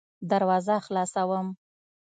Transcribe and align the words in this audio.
دروازه 0.31 0.75
خلاصوم. 0.85 1.47